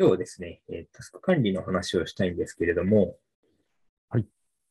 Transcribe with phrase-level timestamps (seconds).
[0.00, 3.16] 今日はですね、えータスク管理の話をしたいんですけれども、
[4.08, 4.26] はい。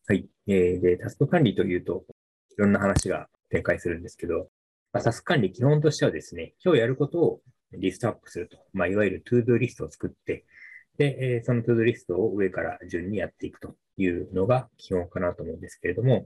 [0.08, 0.26] はい。
[0.48, 2.06] えーで、タスク管理というと、
[2.52, 4.48] いろんな話が展開するんですけど、
[4.94, 7.42] まあ、タスク管理基本としてはですね、今日やることを
[7.74, 8.58] リストアップすると。
[8.72, 10.46] まあ、いわゆるトゥードゥリストを作って、
[10.98, 16.26] で、えーそのトゥードゥリストを上から順にやっていくというのが基本かなと思うんですけれども、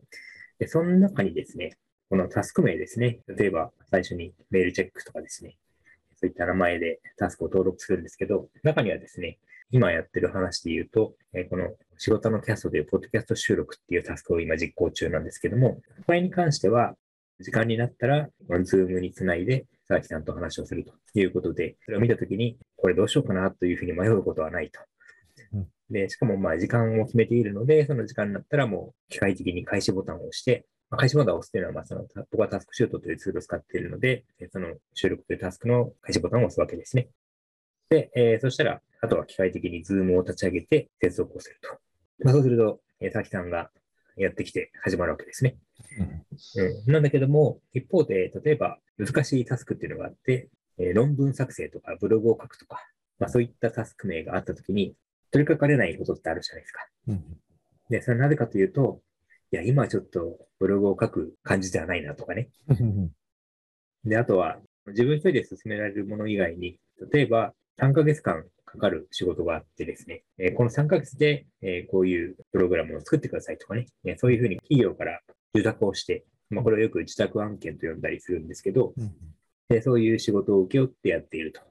[0.60, 1.76] でその中にですね、
[2.12, 5.58] このタスク名ですね、例えば最初にメールチェックとかですね、
[6.22, 9.40] そういった名前でタスクを登録するんですけど、中にはですね、
[9.72, 16.96] 今やってる話で言うと、えーこのシゴタノキャストでいうポッドキャスト収録っていうタスクを今実行中なんですけども、これに関しては、
[17.40, 18.28] 時間になったら、
[18.64, 24.80] Zoom につないで、佐々木さんと話をするということで、それを見たときに、これどうしようかなというふうに迷うことはないと
[25.54, 25.68] うん。
[25.90, 37.08] で、しかもまあ時間を決めているので、その時間になったらもう機械的に開始ボタンを押して、まあ開始ボタンを押すというのは、まあその、僕はタスクシュートというツールを使っているので、えその収録というタスクの開始ボタンを押すわけですね。
[37.90, 41.70] で、えーそしたら、あとは機械的に Zoom を立ち上げて接続をすると。
[42.24, 43.72] まあ、そうすると、えー、佐々木さんが
[44.18, 45.58] やってきて始まるわけですね。
[46.58, 52.86] うん、なんだけども、一方で、例えば難しいタスクっていうのがあって、えー論文作成とかブログを書くとか、
[53.18, 54.96] まあ、そういったタスク名があったときに、
[55.32, 56.88] 取り掛かれないことってあるじゃないですか。
[57.08, 57.24] うん
[57.90, 59.02] で、それはなぜかというと、
[59.52, 62.50] いや、今はちょっとブログを書く感じではないなとかね。
[62.70, 63.12] うん
[64.04, 64.58] で、あとは、
[64.88, 66.80] 自分一人で進められるもの以外に、
[67.12, 75.20] 例えば3ヶ月間かかる仕事があってですね、えーこの3ヶ月で、えーこういうプログラムを作ってくださいとかね、えーそういうふうに企業から
[75.54, 79.12] 受託をして、まあ、これをよく自宅案件と呼んだりするんですけど、うん
[79.70, 81.62] でそういう仕事を請け負ってやっていると。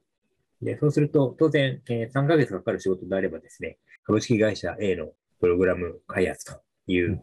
[0.61, 7.21] で、そうすると、当然、えー3ヶ月かかる仕事であればですね、株式会社 A のプログラム開発という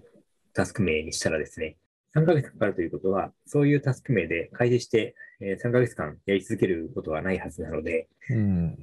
[0.54, 1.76] タスク名にしたらですね、
[2.14, 8.78] 3ヶ月かかるということは、そういうタスク名で開示して、えー3ヶ月間やり続けることはないはずなので、うん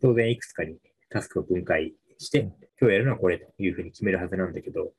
[0.00, 0.76] 当然いくつかに
[1.10, 4.92] タスクを分解して、うん今日やるのはこれというふうに決めるはずなんだけど、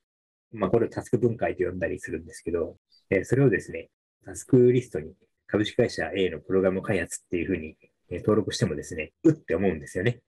[0.51, 2.77] まあこれをタスク分解と呼んだりするんですけど、
[3.09, 3.89] えーそれをですね、
[4.25, 5.13] タスクリストに
[5.47, 7.75] 株式会社 A のプログラム開発っていうふうに
[8.11, 10.19] えー登録してもですね、うって思うんですよね。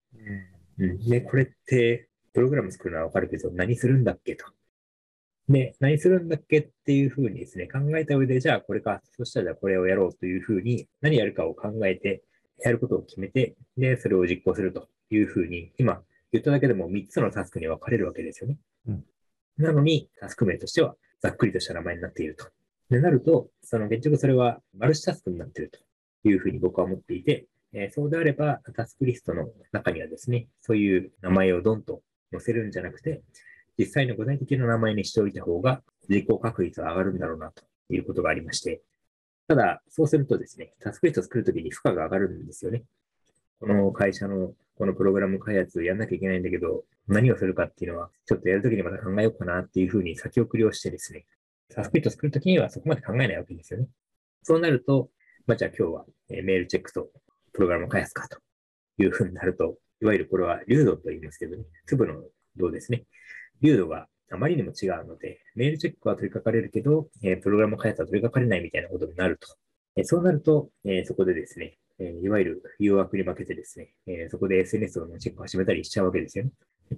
[0.79, 0.99] うん。
[1.09, 4.45] で、これって、プログラム作るのはわかるけど、何するんだっけと。
[5.51, 12.23] で、何するんだっけっていうふうにですね、考えた上で、じゃあこれか、そしたらじゃあこれをやろうというふうに、何やるかを考えて、
[12.63, 16.01] やることを決めて、で、それを実行するというふうに、今
[16.31, 18.57] 言っただけでも3つのタスクに分かれるわけですよね。
[18.88, 19.03] うん
[19.57, 22.47] なのに、タスク名としては、ざっくりとした名前になっていると。
[22.90, 25.79] で、なると、その結局それはマルチタスクになっていると
[26.28, 32.01] いうふうに僕は思っていて、えーそうであれば、タスクリストの中にはですね、そういう名前をドンと
[32.31, 33.22] 載せるんじゃなくて、
[33.77, 38.81] 実際の具体的な名前にしておいた方が、実行確率は上がるんだろうなということがありまして、
[39.47, 42.83] ただ、そうするとですね、タスクリスト作るときに負荷が上がるんですよね。
[43.59, 51.25] この会社のこのプログラム開発やんなきゃいけないんだけど、何をするかっていうのは、ちょっとやるときにまた考えようかなっていうふうに先送りをしてですね、
[51.69, 53.87] タスクリスト作るときにはそこまで考えないわけですよね。
[54.43, 55.09] そうなると、
[55.45, 57.09] まあ、じゃあ今日はメールチェックと
[57.53, 58.39] プログラム開発かと
[58.97, 62.23] いうふうになると、いわゆるこれは流度と言いますけどね、粒の
[62.57, 63.03] 度ですね。
[63.61, 69.47] 流度があまりにも違うので、メールチェックは取り掛かれるけど、えープログラム開発は取り掛かれないみたいなことになると。
[69.97, 76.51] えーそうなると、えーそこでですね、えーいわゆる誘惑に負けてですね、えーそこで SNS のチェックを始めたりしちゃうわけですよね。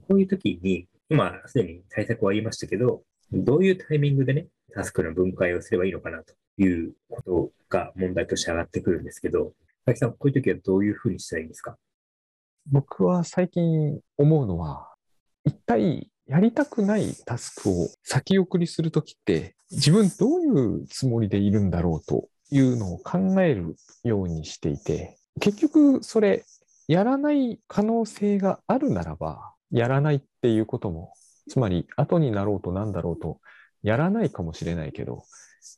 [0.07, 9.53] こういう時に、今すでに対策は言いましたけど、どういうタイミングでね、タスクの分解をすればいいのかなということが問題として上がってくるんですけど、
[9.85, 11.77] 佐々木さん、こういう時はどういうふうにしたらいいんですか？
[12.71, 14.87] 僕は最近思うのは、
[15.45, 26.45] 一体やりたくないタスクを先送りするときって、自分どういうつもりでいるんだろうというのを考えるようにしていて、結局それ、
[26.87, 31.13] やらない可能性があるならば、やらないっていうことも、
[31.49, 33.39] つまり後になろうとなんだろうと、
[33.81, 35.23] やらないかもしれないけど、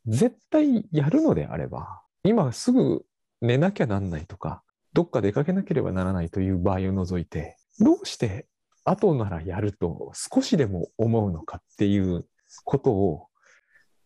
[0.05, 3.05] 絶対やるのであれば、今すぐ
[3.41, 4.63] 寝なきゃなんないとか、
[4.93, 8.47] どっか出かけなければならないという場合を除いて、どうして
[8.85, 12.25] 後ならやると少しでも思うのかっていう
[12.63, 13.27] ことを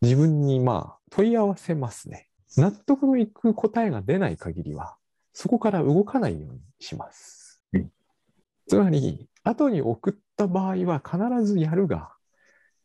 [0.02, 2.30] 自分にまあ問い合わせますね。
[2.58, 4.96] 納得のいく答えが出ない限りは、
[5.34, 7.92] そこから動かないようにしますうん。
[8.68, 12.12] つまり、後に送った場合は必ずやるが、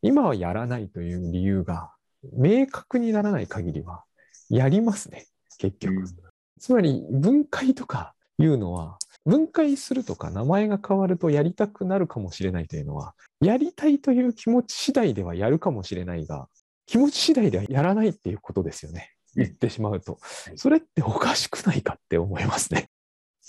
[0.01, 1.91] 今はやらないという理由が
[2.33, 4.03] 明確にならない限りは、
[4.49, 5.25] やりますね、
[5.57, 6.05] 結局。
[6.59, 16.47] つまり分解とかいうのは、分解するとか名前が変わるとやりたくなるかもしれないというのは、やりたいという気持ち次第ではやるかもしれないが、
[16.85, 19.11] 気持ち次第ではやらないっていうことですよね。
[19.35, 20.19] 言ってしまうと。
[20.55, 22.89] それっておかしくないかって思いますね。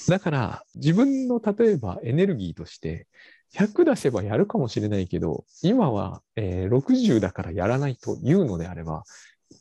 [0.08, 3.06] だから自分の例えばエネルギーとして
[3.55, 9.05] 100出せばやるかもしれないけど、今は、えー60だからやらないというのであれば、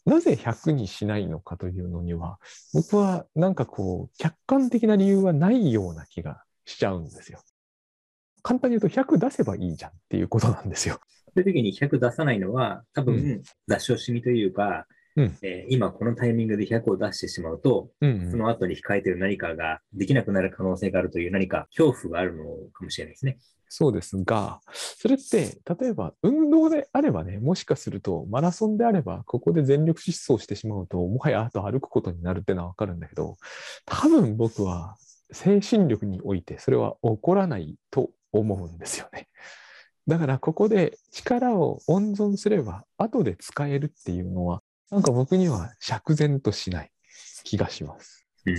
[0.05, 2.39] なぜ100にしないのかというのには、
[2.73, 7.41] 僕はなんかこう、客観的な理由はないような気がしちゃうんですよ。
[8.41, 10.99] 簡単に言うと100出せばいいじゃんっていうことなんですよ。
[11.25, 23.37] そういう時に100出さないのは、多分、う出し惜しみというか、うんえー今このタイミングで100を出してしまうと、うんその後に控えている何かができなくなる可能性があるという何か恐怖があるのかもしれないですね。
[23.67, 33.37] そうですが、それって、例えば運動であればね、もしかするとマラソンであれば、ここで全力疾走してしまうと、もはやあと歩くことになるってのはわかるんだけど、
[33.85, 34.95] 多分僕は
[35.31, 39.27] 精神力においてそれは起こらないと思うんですよね。
[40.07, 44.61] だからここで力を温存すれば後で使えるっていうのは、
[44.91, 46.91] なんか僕には釈然としない
[47.43, 48.25] 気がします。
[48.45, 48.55] うん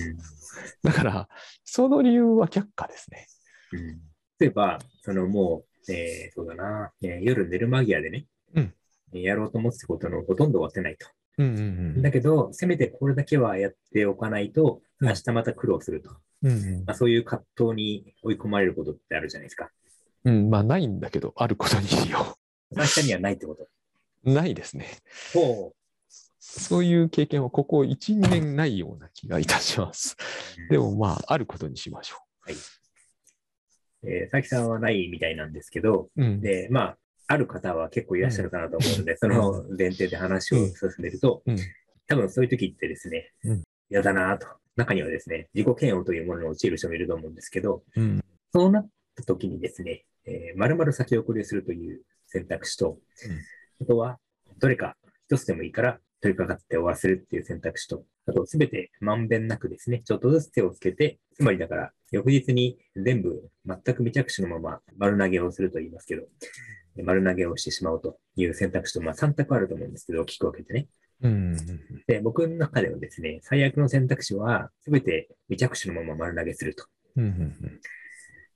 [0.82, 1.28] だから、
[1.64, 3.26] その理由は却下ですね。
[3.72, 4.00] うん
[4.38, 8.74] 例えば、そのもう、えーそうだな、えー夜寝る間際でね、うん
[9.14, 11.06] えーやろうと思ってたことのほとんど終わってないと。
[11.38, 11.60] うんう
[11.98, 16.10] んだけど、せめてこれだけはやっておかないと、うん明日また苦労すると。
[16.42, 16.50] うん。
[16.50, 19.70] うんまあ、そういう葛藤に追い込まれることってあるじゃないですか。
[20.24, 20.34] うん。
[20.34, 22.36] うん、まあないんだけど、あることにしよ
[22.74, 23.68] 明日にはないってこと。
[24.24, 24.32] う。
[24.32, 24.86] ないですね。
[25.34, 25.72] ほ
[26.48, 30.16] そういう経験はここ1、2年ないような気がいたします。
[30.68, 30.70] う。
[30.70, 32.16] でもまあ、あることにしましょ
[34.08, 36.24] えー、佐々木さんはないみたいなんですけど、う。
[36.24, 36.40] うん。
[36.40, 41.58] で、まあ、ある方は結構いらっしゃるかなと思うので、その前提で話を進めると、うん。
[42.06, 44.46] 多分そういう時ってですねうん、嫌だなと。
[44.76, 48.24] 中にはですね、自己嫌悪というものに陥る人もいると思うんですけど、うん。
[48.52, 52.98] そうなった時にですね、えー、丸々先送りをするという選択肢と、
[53.80, 54.20] あとは、
[54.58, 54.96] どれか
[55.28, 66.22] 一つでもいいから取り掛かって終わらせるっていう選択肢と、あとすべてまんべんなくですね、ちょっとずつ手をつけて、つまりだから、翌日に全部全く未着手のまま丸投げをすると言いますけど、
[67.04, 70.88] 丸投げをしてしまうという選択肢と、まあ3択あると思うんですけど、大きく分けてね。
[71.22, 71.56] うん。
[72.06, 76.86] で、僕の中ではですね、最悪の選択肢は、すべて未着手のまま丸投げすると
[77.16, 77.54] うん。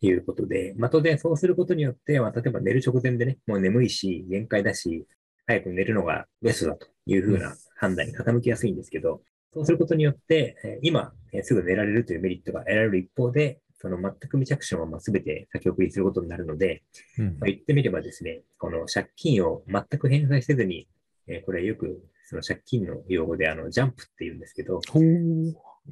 [0.03, 5.07] いうことで、まあ、当然そうすることによって、まあ、例えば寝る直前でね、もう眠いし、限界だし、
[5.47, 9.23] 早く寝るのがベストだというふうな判断に傾きやすいんですけど、
[9.53, 16.83] そうすることによって、えー今、えーすぐ寝られるというメリットが得られる一方で、その全く未着手のまま全て先送りすることになるので、
[17.19, 20.87] うんまあ、言ってみればですね、この借金を全く返済せずに、
[21.27, 24.81] えーこれよくその借金の用語であのジャンプって言うんですけど。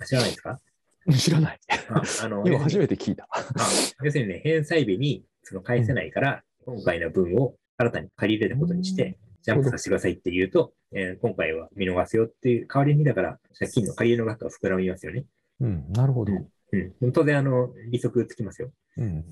[0.06, 0.60] 知らないですか？
[1.18, 1.58] 知らない。
[1.88, 3.26] ああの 今初めて聞いた。
[3.32, 3.44] あ
[4.04, 15.24] 要するにね、返済日にその返せないから、今回の分を新たに借り入れたことにして、ジャンプさせてくださいって言うと、えー今回は見逃すよっていう、代わりにだから、借金の借り入れの額が膨らみますよね。
[15.60, 15.92] うん。
[15.92, 16.32] なるほど。
[16.32, 17.12] うん。
[17.12, 18.70] 当然、あの、利息つきますよ。
[18.96, 19.24] うん。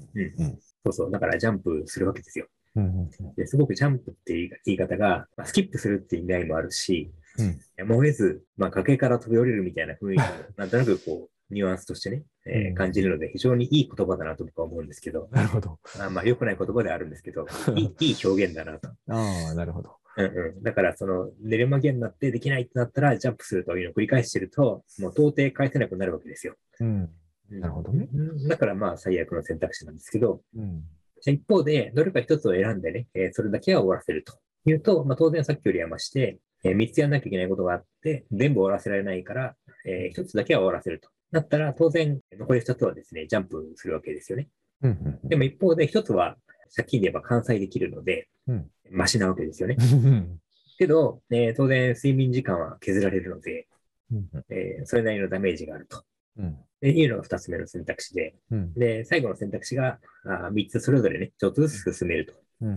[0.85, 1.11] そうそう。
[1.11, 2.47] だからジャンプするわけですよ。
[2.77, 3.11] うん。
[3.37, 10.25] ですごくジャンプっていう言い方が、まあ、スキップするっていう意味合いもあるし、うんやむを得ず、まあ、崖から飛び降りるみたいな雰囲気も、
[10.57, 15.79] なんとなくこう、ニュアンスとしてね、えーうん感じるので、非常にいい言葉だなと僕は思うんですけど、なるほど。
[16.01, 17.47] あまあ、良くない言葉ではあるんですけど、
[17.77, 18.89] いいいい表現だなと。
[19.09, 19.97] ああ、なるほど。
[20.17, 20.63] うんうん。
[20.63, 26.57] だから、その、寝る間際になってできないってなったら、ジャンプするというのを繰り返してると、もう到底返せなくなるわけですよ。
[26.81, 27.11] うん。
[27.51, 28.09] うんなるほどね。
[28.13, 30.83] うんだから、まあ、最悪の選択肢なんですけど、うん。
[31.21, 34.35] じゃあ一方で、どれか一つを選んでね、えーそれだけは終わらせると
[34.65, 41.09] いうと、まあ、当然さっきよりは増して、え3つやんなきゃいけないことがあって、全部終わらせられないから、え1つだけは終わらせると。
[41.33, 44.49] だったら、当然、残り2つはですね、ジャンプするわけですよね。
[44.83, 45.19] うん。
[45.25, 46.37] でも一方で、1つは
[46.75, 49.77] 借金で言えば完済できるので、うんマシなわけですよね。
[49.81, 50.39] うん。
[50.79, 53.67] けど、えー当然、睡眠時間は削られるので、
[54.13, 54.29] うん。
[54.49, 56.05] えーそれなりのダメージがあると。
[56.39, 56.57] うん。
[56.81, 58.73] でいうのが2つ目の選択肢で、うん。
[58.75, 62.35] で、最後の選択肢があ3つそれぞれね、ちょっとずつ進めると。
[62.61, 62.77] うん。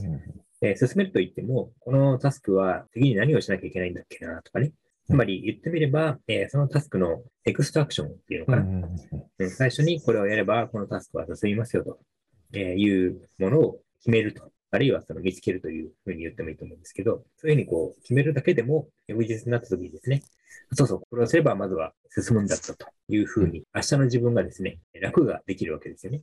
[0.61, 4.71] えー進めると言っても、このタスクは次に何をしなきゃいけないんだっけなとかね。
[5.09, 8.61] つまり言ってみれば、えーそのタスクのエクストラクションっていうのかな。
[8.61, 11.99] うん最初にこれをやれば、このタスクは進みますよと、
[12.53, 14.51] えーいうものを決めると。
[14.71, 20.21] あるいはその見つけるというふうに言ってもいいと思うんですけど、そういうふうにこう決めるだけでも、翌日になった時にですね、
[20.73, 26.21] そうそう、これをすればまずは進むんだったというふうに、明日の自分がですね、楽ができるわけですよね。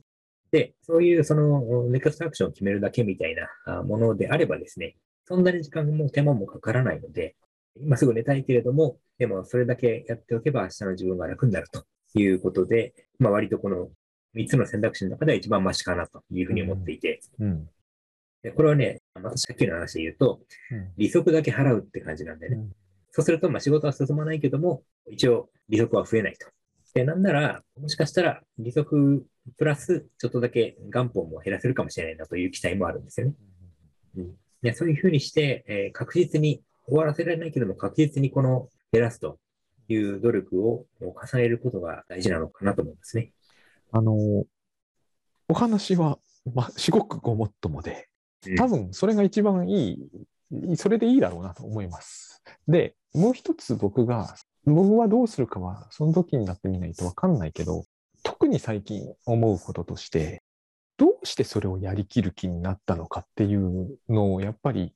[0.51, 7.35] で、そういうそのネクストアクションを決めるだけみたいなあものであればですね、そんなに時間も手間もかからないので、
[7.81, 13.89] 今すぐ寝たいけれども、でもそれだけやっておけば明日の自分が楽になるということで、まあ割とこの
[14.35, 17.69] 3つの選択肢の中では一番マシかなというふうに思っていて、うん。
[18.43, 20.41] でこれはね、またさっきの話で言うと、
[20.97, 22.57] 利息だけ払うって感じなんでね。
[23.11, 26.47] そうすると、まあ仕事は進まないけども、一応利息は増えないと。
[26.93, 29.25] で、なんなら、もしかしたら利息
[29.57, 33.33] プラスちょっとだけ元本も減らせるかもしれないなという期待もあるんですよね。
[34.17, 39.39] うん、でそういうふうにして、えー確実に終わらせられないけども、確実にこの減らすと
[39.89, 43.31] いう努力を重ねることが大事なのかなと思いますね。
[43.91, 44.45] あの、
[45.49, 46.19] お話は、
[46.53, 48.09] まあ、至極ごもっともで、
[48.57, 50.09] 多分それが一番い
[50.51, 52.41] い、それでいいだろうなと思います。
[52.67, 57.85] で、もう一つ僕が、僕はどうするかは、その時になってみないとわかんないけど、
[58.23, 60.43] 特に最近思うこととして、
[60.97, 64.93] どうしてそれをやりきる気になったのかっていうのを、やっぱり、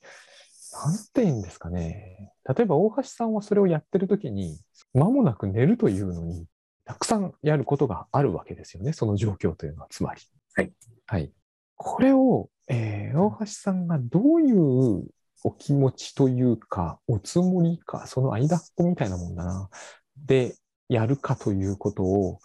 [0.74, 2.32] なんて言うんですかね。
[2.48, 4.60] 例えば大橋さんはそれをやってる時に、
[4.94, 6.46] 間もなく寝るというのに、
[6.86, 8.94] たくさんやることがあるわけですよね。
[8.94, 10.22] その状況というのは、つまり。
[10.56, 10.74] はい。
[11.06, 11.32] はい。
[11.76, 15.06] これを、えー大橋さんがどういう
[15.44, 19.70] お気持ちというか、おつもりか、その間っこみたいなもんだな。
[20.16, 20.56] で、
[20.88, 22.40] やるかということを、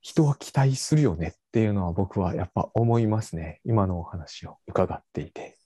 [0.00, 3.60] 人は期待するよねっていうのは僕はやっぱ思いますね。
[3.64, 5.56] 今のお話を伺っていて。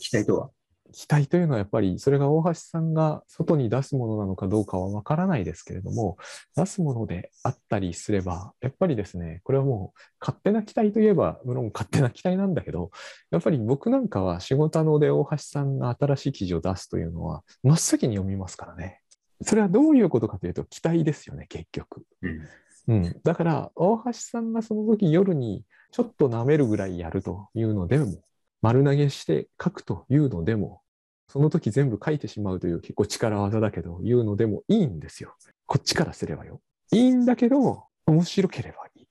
[0.00, 0.50] 期待とは？
[0.92, 6.16] 期待というのはやっぱりそれが大橋さんが外に出すものなのかどうかはわからないですけれども
[6.56, 12.90] 出すものであったりすればやっぱりですねこれはもう勝手な期待といえば無論勝手な期待なんだけど
[13.30, 19.00] やっぱり僕なんかは仕事ので大橋さんが新しい記事を出すというのは真っ先に読みますからね
[19.42, 22.04] それはどういうことかというと期待ですよね結局。
[22.22, 22.48] うん。
[22.88, 28.22] うん、だから大橋さんがその時夜にちょっと舐めるぐらいやるというのでも
[28.62, 30.82] 丸投げして書くというのでも
[31.28, 35.34] その時全部書いてしまうという結構力技だけど言うのでもいいんですよ。
[35.66, 36.60] こっちからすればよ。
[36.92, 39.06] いいんだけど面白ければいい、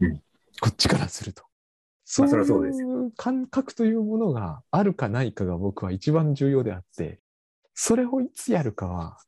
[0.00, 0.22] うん。
[0.60, 1.44] こっちからすると。
[2.06, 7.20] そういう感覚というものがあるかないかが僕は一番重要であって
[7.74, 9.18] それをいつやるかは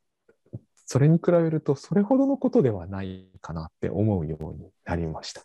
[0.87, 5.43] それに比べるとそれほどのことではないかなって思うようになりました。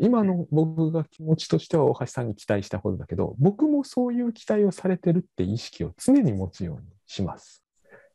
[0.00, 7.62] 今の僕が気持ちとしては大橋さんに期待したほどだけど、僕もそういう期待をされてるって意識を常に持つようにします。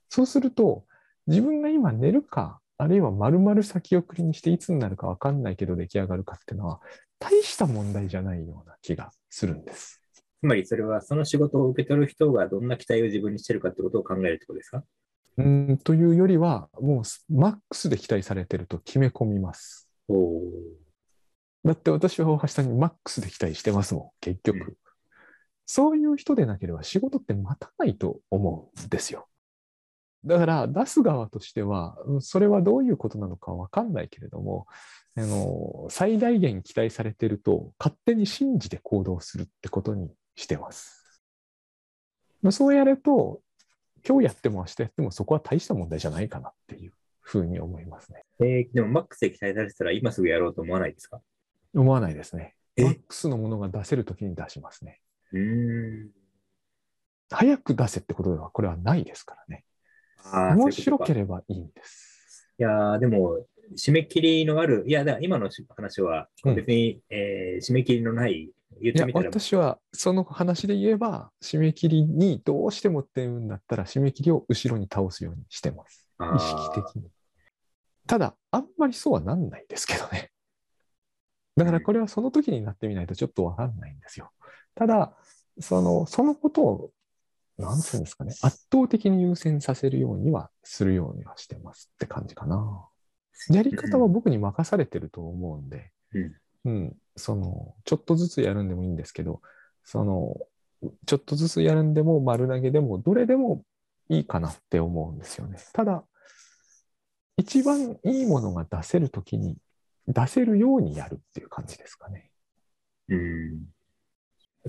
[0.10, 0.86] そうすると、
[1.28, 6.80] 自分が今寝るか、あるいは丸々先送りにしていつになるかわかんないけど出来上がるかっていうのは、
[7.20, 10.02] 大した問題じゃないような気がするんです。
[10.40, 14.84] つまりそれはその仕事を受け取る人がどんな期待を自分にしてるかってことを考えるってことですか？
[15.38, 19.90] うーんというよりは、もうマックスで期待されてると決め込みます。
[20.08, 20.42] おお。
[21.68, 24.58] だって私は大橋さんにマックスで期待してますもん、結局。
[24.58, 24.78] うん
[25.70, 29.28] そういう人でなければ仕事って待たないと思うんですよ。
[30.24, 34.66] だから出す側としては、うんそれはどういうことなのかわかんないけれども、
[35.18, 41.22] あの最大限期待されてると勝手に信じて行動するってことにしてます。
[42.42, 43.42] まあそうやると、
[44.08, 48.22] 今日やっても明日やってもそこは大した問題じゃないかなっていうふうに思いますね。
[48.40, 51.20] えーでもマックスで期待されてたら今すぐやろうと思わないですか？
[51.80, 52.56] 思わないですね。
[52.76, 52.84] え？
[52.84, 55.02] マックスのものが出せるときに出しますね。
[57.30, 59.64] 早く出せってことではこれはないですからね。
[60.56, 62.50] 面白けれればいいんです。
[62.60, 63.46] いやーでも、
[63.78, 68.50] 締め切りのある、いや、今の話はうん別に、えー締め切りのない、
[68.82, 76.10] 言ってみたら、私はその話で言えば締め切りにどうしてもっていうんだったら締め切りを後ろに倒すようにしてます。
[76.20, 77.10] 意識的に。
[78.08, 80.32] ただ、あんまりそうはなんないですけどね。
[81.58, 84.32] だからこれはその時になってみないとちょっとわかんないんですよ。
[84.76, 85.18] ただ、
[85.60, 86.92] その、そのことを、
[87.58, 92.88] なんていうんですかね、圧倒的に優先させるようにはするようにはしてますって感じかな。
[93.50, 95.92] やり方は僕に任されてると思うんで、
[96.66, 99.42] うん、その、ちょっとずつやるんでもいいんですけど、
[99.84, 100.38] その、
[101.08, 103.64] ちょっとずつやるんでも丸投げでもどれでも
[104.10, 105.58] いいかなって思うんですよね。
[105.74, 106.04] ただ、
[107.38, 109.58] 一番いいものが出せるときに
[110.08, 112.32] 出せるようにやるっていう感じですかね。
[113.10, 113.66] うん。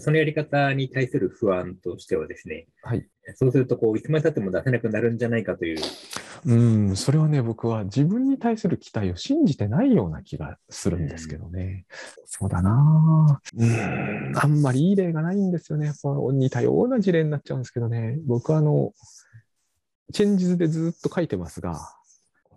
[0.01, 3.07] そのやり方に対する不安としてはですね、はい。
[3.35, 5.81] そうすると、こう、いつまで経っても出せなくなるんじゃないかという、
[6.47, 11.87] うん、それはね、僕は自分に対する期待を信じてないような気がするんですけどね。
[12.27, 15.87] そうだなぁうん、あんまりいい例がないんですよね。
[15.87, 18.19] やっぱ似たような事例になっちゃうんですけどね。
[18.27, 18.93] 僕はあの、
[20.13, 21.98] チェンジズでずっと書いてますが、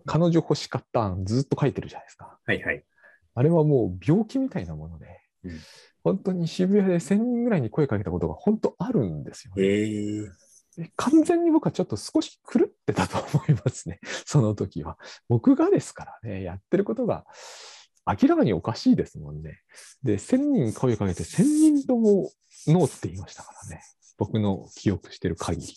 [0.05, 2.37] 彼女欲しかった案ずっと書いてるじゃないですか。
[2.45, 2.83] はいはい。
[3.33, 5.07] あれはもう病気みたいなもので、
[5.43, 5.59] うん
[6.03, 9.63] 本当に渋谷で1000人ぐらいに声かけたことが本当あるんですよね。
[10.79, 13.99] え完全に僕はちょっと少し狂ってたと思いますね。
[14.25, 14.97] その時は。
[15.27, 17.25] 僕がですからね、やってることが
[18.07, 19.61] 明らかにおかしいですもんね。
[20.01, 22.31] で、1000人声かけて1000人とも
[22.67, 23.81] ノーって言いましたからね。
[24.17, 25.73] 僕の記憶してる限り。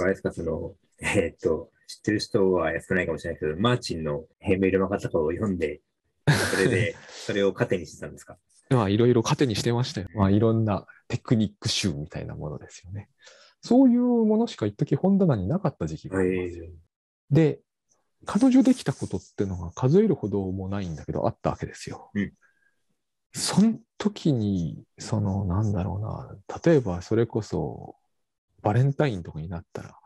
[0.00, 5.80] あれですか、その、えーっと、知ってる人は少ないかもしれないけど、マーチンのメールの方を読んで、
[6.26, 8.38] それで、 それを糧にしてたんですか？
[8.70, 10.08] まあ、いろいろ糧にしてましたよ。
[10.14, 13.10] まあ、いろんなテクニック集みたいなものですよね。
[13.60, 16.66] そういうものしか一時本棚になかった時期がありますよ。
[17.30, 17.60] で、
[18.24, 22.10] 彼女できたことってのが数えるほどもないんだけど、あったわけですよ。
[22.14, 22.32] うん
[23.34, 27.96] その時に、その、なんだろうな、例えばそれこそ、
[28.60, 29.96] バレンタインとかになったら、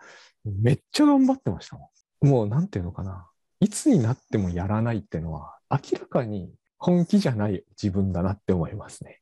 [0.61, 1.91] めっちゃ頑張ってましたも
[2.23, 2.29] ん。
[2.29, 3.29] もう、なんていうのかな。
[3.61, 9.21] いつになってもやらないってのは、明らかに本気じゃない自分だなって思いますね。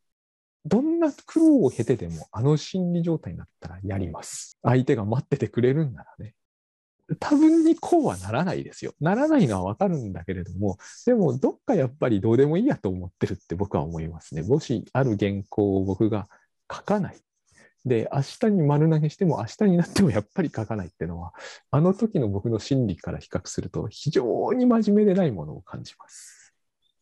[0.65, 4.59] どんな苦労を経てでも、あの心理状態になったらやります。
[4.63, 6.35] 相手が待っててくれるんならね。
[7.21, 8.95] 多分にこうはならないですよ。
[8.99, 14.43] ならないのはわかるんだけれども、でもどっかやっぱりどうでもいいやと思ってるって僕は思いますね。
[14.43, 16.29] もしある原稿を僕が
[16.73, 17.21] 書かない。
[17.85, 21.35] で、明日に丸投げしても明日になってもやっぱり書かないっていうのは、
[21.71, 26.44] あの時の僕の心理から比較すると非常に真面目でないものを感じます。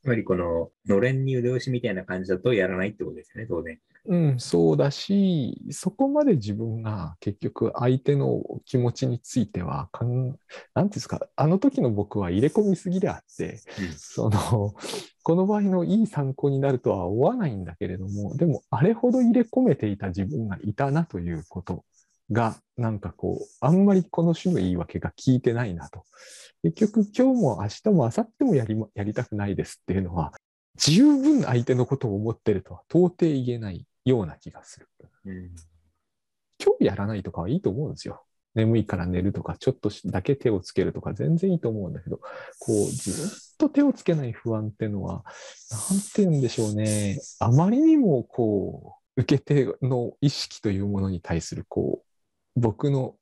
[0.02, 3.78] つまりこの、のれんに腕押しみたいな感じだとやらないってことですよね、当然。
[4.04, 13.60] うん、そうだし、そこまで自分が結局相手の気持ちについてはかん、なんていうんですか、あの時の僕は入れ込みすぎであって、
[13.96, 14.74] その、
[15.22, 21.84] この場合のいい参考になるとは思わないんだけれども、でもあれほど入れ込めていた自分がいたなということ
[22.32, 26.04] が、なんかこう、あんまりこの種の言い訳が効いてないなと。
[26.62, 30.32] 結局今日も明日も明後日もやりまやりたくないですっていうのは、
[30.76, 34.88] 十分相手のことを思ってるとは到底言えないような気がする。
[35.26, 35.36] うん。
[35.36, 35.50] うん
[36.64, 38.22] 今日やらないとかはいいと思うんですよ。
[38.54, 42.18] 眠いから寝るとか、ちょっとだけ手をつけるとか、全然いいと思うんだけど、
[42.60, 45.24] こう、ずっと手をつけない不安っていうのは、
[45.90, 47.18] なんて言うんでしょうね。
[47.40, 52.11] あまりにも、こう、受け手の意識というものに対する、こう、
[52.56, 53.16] 僕の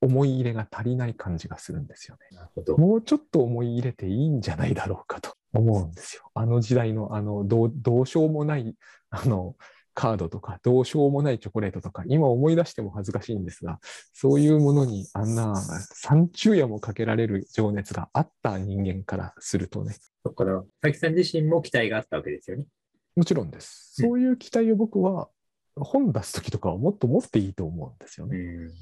[0.00, 2.36] 思い入れが足りない感じがするんですよね。
[2.36, 2.76] なるほど。
[2.76, 6.24] もうちょっと思い入れていいんじゃないだろうかと思うんですよ。
[6.34, 8.74] あの時代の、あの、どうどうしようもない、
[9.10, 9.56] あの、
[9.94, 13.78] カードとか、どうしようもないチョコレートとか、今思い出しても恥ずかしいんですが、
[14.12, 22.66] そういうものにあんな三昼夜もかけられる情熱があった人間からするとね、そっから、佐々木さん自身も期待があったわけですよね。
[23.14, 24.02] もちろんです。
[24.02, 25.28] うんそういう期待を僕は
[25.76, 28.36] 本出すときとかはもっと持っていいと思うんですよね。
[28.36, 28.72] うん。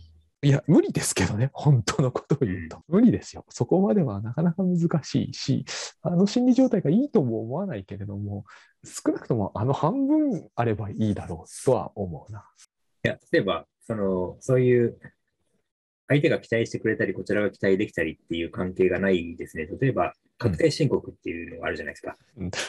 [0.42, 2.82] いや、無理ですけどね、本当のことを言うと。
[2.88, 3.44] 無理ですよ。
[3.50, 5.64] そこまではなかなか難しいし、
[6.02, 8.44] あの心理状態がいいとも思わないけれども、
[8.84, 12.44] 少なくともあの半分あればいいだろうとは思うな。
[13.04, 14.98] いや、例えば、その、そういう、
[16.08, 19.68] 相手が期待してくれたり、こちらが期待できたりっていう関係がないですね。
[19.80, 22.16] 例えば、確定申告っていうのがあるじゃないですか。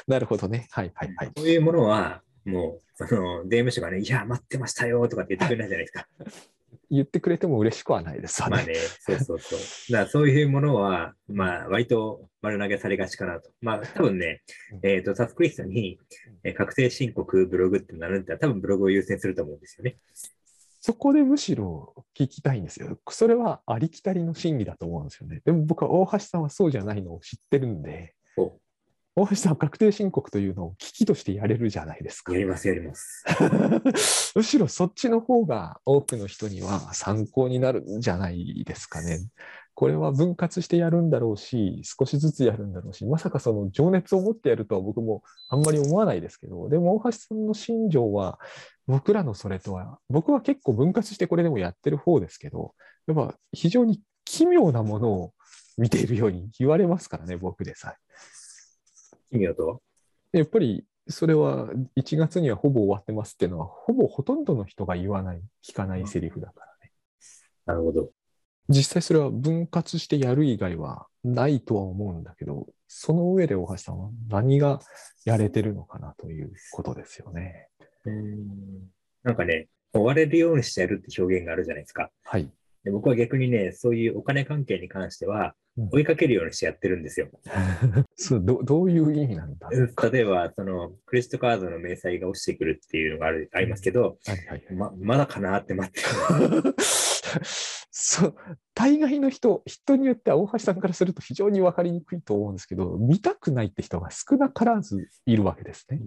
[0.07, 0.67] なるほどね。
[0.71, 1.31] はいはいはい。
[1.35, 6.07] そういうものは、もう、その、税務署がね、いや、待ってましたよとかって言ってくれないじゃないですか。
[6.89, 8.55] 言ってくれても嬉しくはないですわね。
[8.57, 9.59] まあね、 そうそうそう。
[9.93, 13.49] だからそういうものは、まあ、割と丸投げされがちかなと。
[13.61, 14.41] まあ、多分ね、
[14.83, 15.99] えっ、と、タスクリストに、
[16.43, 19.97] えー確定申告、ブログってなるんだったら、多分ブログを優先すると思うんですよね。
[20.81, 22.99] そこでむしろ聞きたいんですよ。
[23.09, 25.41] それはありきたりの真理だと思うんですよね。
[25.45, 28.57] でも僕は大橋さんはそうじゃないのを知ってるんで、お
[29.21, 32.39] 大橋さんは確定申告というのを危機としてやれるじゃないですかや。
[32.39, 33.23] ります、やります。
[34.35, 39.19] むしろそっちの方が多くの人には参考になるんじゃないですかね。
[39.75, 48.39] これは分割してやるんだろうし、少しずつやるんだろうし、まさかその情熱を持ってやるとは僕もあんまり思わないですけど、でも大橋さんの心情は、
[48.87, 52.73] 僕らのそれとは、僕は結構分割してこれでもやってる方ですけど、
[53.07, 55.33] やっぱ非常に奇妙なものを
[55.77, 58.40] 見ているように言われますからね、僕でさえ。
[59.31, 59.77] 奇妙とは
[60.33, 66.91] やっぱりそれは1月にはほぼ終わってますっていうのは、ほぼほとんどの人が言わない、聞かないセリフだからね。
[67.65, 68.09] なるほど。
[68.69, 74.79] 実際それは分割してやる以外はないとは思うんだけど、その上で大橋さんは何が
[75.25, 77.67] やれてるのかなということですよね。
[78.05, 78.37] うーん
[79.23, 82.09] なんかね、追われるようにしてやるって表現があるじゃないですか。
[82.23, 82.49] はい。
[82.83, 87.29] で僕は逆にね、そういうお金関係に関してはうん、追いかけるようにしてやってるんですよ。
[88.15, 89.69] そうどどういう意味なんだ？
[89.69, 94.75] 例えば、その、クレジットカードの明細が落ちてくるっていうのがあるありますけど、はいはいはい。
[94.75, 96.75] ま、まだかなって待ってる。
[97.89, 98.35] そう、
[98.73, 106.01] 大概の人、人によっては大橋さんからすると非常に分かりにくいと思うんですけど、見たくないって人が少なからずいるわけですね。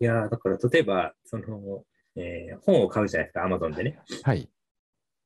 [0.00, 1.84] いやーだから例えば、その、
[2.16, 4.00] えー本を買うじゃないですか、アマゾンでね。
[4.22, 4.50] はい。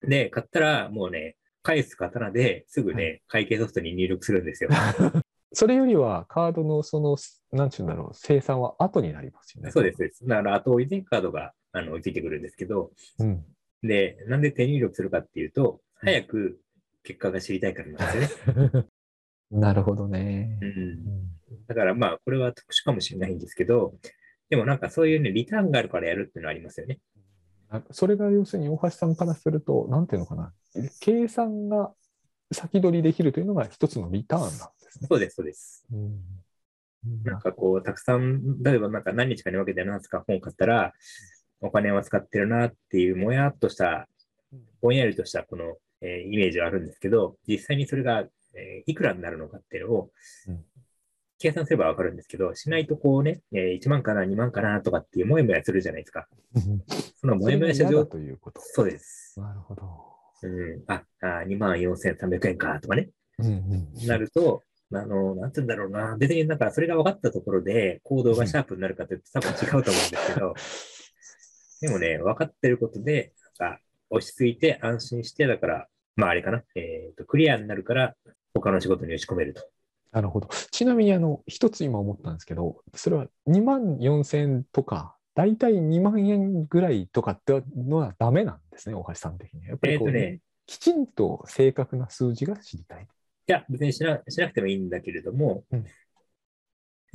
[0.09, 4.71] で、買ったらもうね、返す刀ですぐね、会計ソフトに入力するんですよ。
[5.53, 7.17] それよりはカードのその、
[7.53, 9.71] なんちゅうんだろう、生産は後になりますよね。
[9.71, 10.27] そうです。
[10.27, 13.45] だから後追いでカードがあのついてくるんですけど、うん。
[13.83, 16.61] で、なんで手入力するかっていうと、早く
[17.03, 18.87] 結果が知りたいからなんですよね。
[19.51, 20.59] なるほどね。
[20.61, 20.67] う。
[20.67, 21.35] うんん
[21.69, 23.95] だからまあ、これは特殊かもしれないんですけど、
[24.51, 26.99] でもなんかそういうね、リターンがあるからやるっていうのはありますよね。
[27.75, 30.53] あそれが要するに大橋さんからすると、なんていうのかな、
[31.01, 31.93] 計算が
[32.53, 34.57] 先取りできるというのが一つのリターンなんで
[34.91, 35.09] すね。
[35.09, 35.85] そうです、そうです。
[35.93, 36.21] うん
[37.23, 40.95] なんかこう、たくさん、例えばなんか何日かに分けて何つか本を買ったら、
[41.61, 44.09] お金は使ってるなっていう、もやっとした、
[44.81, 48.21] ぼんやりとしたこの、えーイメージはあるんですけど、実際にそれが、
[48.55, 50.11] えーいくらになるのかっていうのを
[50.49, 50.65] うん、
[51.39, 56.27] 計算すればわかるんですけど、しないとこうね、えー1万かな、2万かなとかっていうもやもやするじゃないですか。
[57.21, 58.61] そのもやもやした状それが嫌だということ。
[58.63, 59.41] そうです。
[59.41, 59.83] なるほど。
[60.43, 66.17] うん、あ、あ2万4300円かとかね、うんうんなると、あの、なんて言うんだろうな。
[66.17, 70.55] 別になんかそれが分かったところで行動がシャープになるかというと多分違うと思うんですけど、
[71.81, 78.15] でもね、分かってることで、なんか落ち着いて安心して、だから、まああれかな、えっ、と、クリアになるから
[78.55, 79.69] 他の仕事に打ち込めると。
[80.15, 80.49] なるほど。
[80.71, 89.71] ちなみに、あの、一つ今思ったんですけど、それは2万4000円とか、大体2万円ぐらいとかってのはダメなんですね、大橋さん的には。
[89.71, 93.03] やっぱりこう、えっとねきちんと正確な数字が知りたい。
[93.03, 93.07] い
[93.53, 95.85] や、別にしなしなくてもいいんだけれども、うん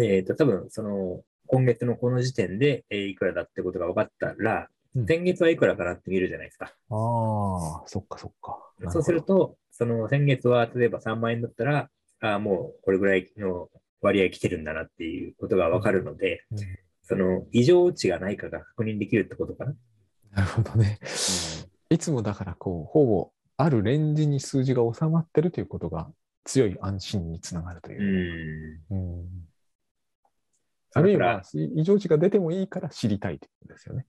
[0.01, 6.73] えっ、と、多分その、今月のこの時点で、えーいくらだってことが分かったら、うん先月はいくらかなって見るじゃないですか。
[6.89, 8.59] ああ、そっかそっか。
[8.91, 11.89] そうすると、その先月は例えば3万円だったら、
[12.21, 13.69] ああ、もうこれぐらいの
[14.01, 16.60] 割合来てるんだなっていうことがわかるので、うん
[17.01, 19.73] その異常値がないかが確認できるってことかな？
[20.32, 20.99] なるほどね。
[21.89, 26.12] いつもだからこう、ほぼあるレンジに数字が収まってるということが
[26.43, 27.97] 強い安心につながるとうん。
[27.97, 28.79] いう。
[28.91, 29.25] うんうん
[30.93, 31.41] あるいは
[31.75, 34.05] 異常値が出てもいいから知りたいということですよね。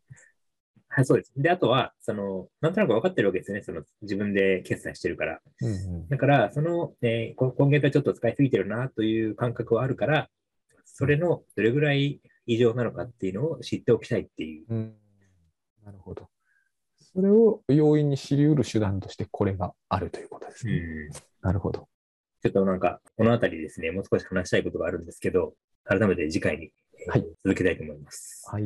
[0.92, 1.33] はい、そうです。
[1.37, 3.62] で、あとは、その、なんとなく分かってるわけですよね。
[3.62, 5.40] その、自分で決済してるから。
[5.62, 10.29] うんうんだから、その、えーこ今月はちょっと使いすぎてるなという感覚はあるから、
[10.85, 14.66] それのどれぐらい異常なのかっていうのを知っておきたいっていう。
[14.68, 14.94] うん
[15.85, 16.29] なるほど。
[16.98, 20.72] それを容易に知り得る手段としてこれがあるということですね。
[20.74, 21.11] うん。
[21.42, 21.88] なるほど。
[22.42, 28.46] ちょっとなんか、このあたりですね、もう少し話したいことがあるんですけど、改めて次回に、えーはい続けたいと思います。
[28.50, 28.64] はい。